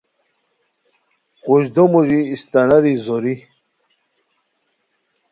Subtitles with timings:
[1.45, 3.35] قوژدو موژی ا ستاناری زوری